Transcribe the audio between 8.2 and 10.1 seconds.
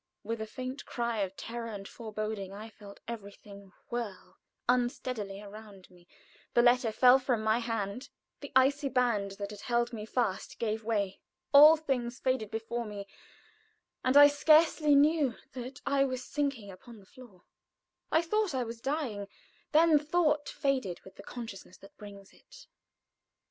the icy band that had held me